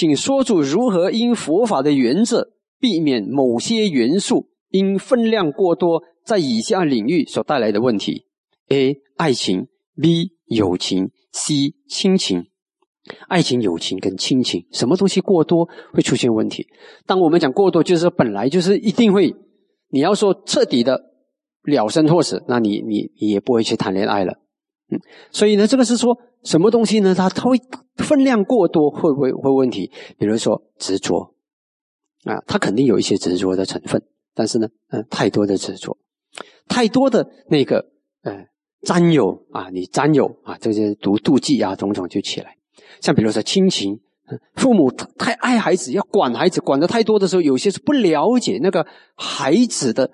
[0.00, 8.24] 请说出如何因佛法的原则，避免某些元素因分量过多，在以下领域所带来的问题
[8.70, 8.96] ：A.
[9.18, 9.66] 爱情
[9.98, 10.30] ；B.
[10.46, 11.74] 友情；C.
[11.86, 12.46] 亲情。
[13.28, 16.66] 爱情、友情跟亲情，什么东西过多会出现问题？
[17.04, 19.34] 当我们讲过多，就是本来就是一定会。
[19.90, 20.98] 你要说彻底的
[21.64, 24.32] 了生或死，那你你你也不会去谈恋爱了。
[24.90, 24.98] 嗯，
[25.30, 27.14] 所以呢，这个是说什么东西呢？
[27.14, 27.58] 它它会
[28.02, 29.90] 分量过多会不会会问题？
[30.18, 31.34] 比如说执着
[32.24, 34.02] 啊，它肯定有一些执着的成分，
[34.34, 35.96] 但是呢，嗯，太多的执着，
[36.68, 37.86] 太多的那个
[38.22, 38.46] 呃
[38.82, 42.56] 占有啊，你占有啊，这些妒妒忌啊，种种就起来。
[43.00, 44.00] 像比如说亲情，
[44.54, 48.86] 父母太爱孩子，要管孩子，管的太多的时候，有些是不了解那个
[49.16, 50.10] 孩子的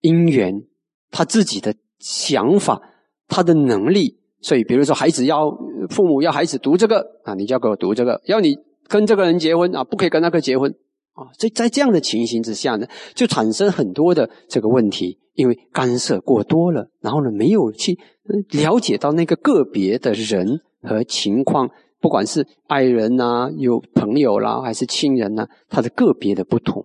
[0.00, 0.66] 因缘，
[1.10, 2.80] 他自己的想法，
[3.28, 4.21] 他的能力。
[4.42, 5.50] 所以，比如说孩子要
[5.88, 8.54] 父母要孩子读这个啊，你就要给我读这个；要你
[8.88, 10.70] 跟这个人结婚啊，不可以跟那个结婚
[11.14, 11.30] 啊。
[11.38, 17.98] 所以在这样的情形之下呢，就产生很多的这个问题，因为干涉过多了，然后呢，没有去
[18.50, 20.60] 了解到那个个别的人。
[20.84, 26.84] 和情况，不管是爱人呐、有朋友啦，还是亲人呐，他的个别的不同，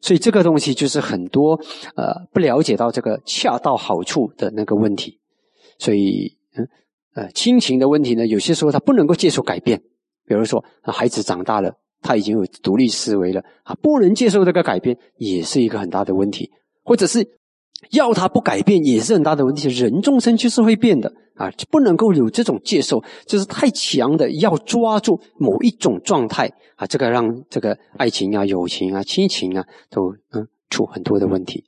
[0.00, 1.52] 所以这个东西就是很多
[1.94, 5.20] 呃不了解到这个恰到好处的那个问题。
[5.78, 6.66] 所以，嗯
[7.16, 9.82] 呃，亲情的问题呢，有些时候他不能够接受改变。
[10.26, 16.50] 比如说，孩子长大了，他已经有独立思维了啊，不能接受这个改变，也是一个很大的问题，
[16.84, 17.26] 或者是。
[17.90, 19.68] 要他不改变也是很大的问题。
[19.68, 31.64] 人众生就是会变的啊，就不能够有这种接受，就是太强的要抓住某一种状态啊，这个让这个爱情啊、友情啊、亲情啊都嗯出很多的问题。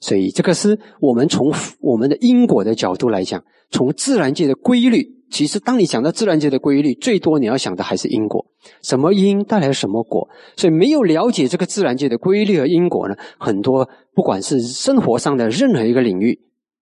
[0.00, 5.20] 所以这个是我们从我们的因果的角度来讲，从自然界的规律。
[5.30, 8.44] 其实，当你想到自然界的规律，最多你要想的还是因果。
[8.82, 10.28] 什么因带来什么果？
[10.56, 13.14] 所以，没有了解这个自然界的规律和因果呢？
[13.38, 16.40] 很多不管是生活上的任何一个领域、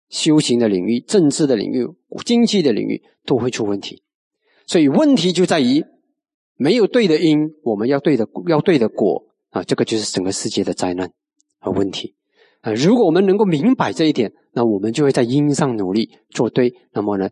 [0.09, 1.87] 修行的领域、政治的领域、
[2.25, 4.03] 经济的领域，都会出问题。
[4.67, 5.85] 所以，问题就在于
[6.57, 9.63] 没有对的因，我们要对的要对的果啊！
[9.65, 11.13] 这个就是整个世界的灾难
[11.59, 12.15] 和问题
[12.61, 12.73] 啊！
[12.73, 16.75] 如果我们能够明白这一点，那我们就会在因上努力做对。
[16.93, 17.29] 那么呢？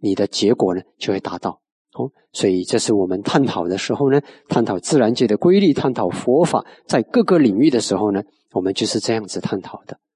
[0.00, 1.60] 你的结果呢就会达到
[1.94, 8.22] 哦，所以这是我们探讨的时候呢，探讨自然界的规律，探讨佛法在各个领域的时候呢，
[8.52, 9.98] 我们就是这样子探讨的